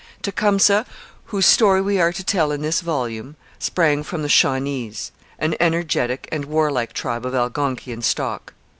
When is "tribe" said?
6.93-7.23